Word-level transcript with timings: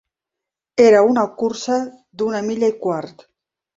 Era 0.85 1.03
una 1.09 1.25
cursa 1.43 1.77
d'una 2.23 2.43
milla 2.49 2.71
i 2.77 2.79
quart. 2.87 3.27